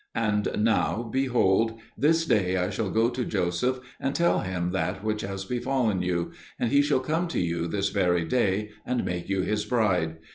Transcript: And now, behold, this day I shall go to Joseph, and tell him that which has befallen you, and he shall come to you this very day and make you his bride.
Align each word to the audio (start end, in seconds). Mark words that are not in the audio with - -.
And 0.15 0.47
now, 0.57 1.03
behold, 1.13 1.79
this 1.95 2.25
day 2.25 2.57
I 2.57 2.71
shall 2.71 2.89
go 2.89 3.07
to 3.11 3.23
Joseph, 3.23 3.79
and 3.99 4.15
tell 4.15 4.39
him 4.39 4.71
that 4.71 5.03
which 5.03 5.21
has 5.21 5.45
befallen 5.45 6.01
you, 6.01 6.31
and 6.57 6.71
he 6.71 6.81
shall 6.81 7.01
come 7.01 7.27
to 7.27 7.39
you 7.39 7.67
this 7.67 7.89
very 7.89 8.25
day 8.25 8.71
and 8.83 9.05
make 9.05 9.29
you 9.29 9.41
his 9.41 9.63
bride. 9.63 10.17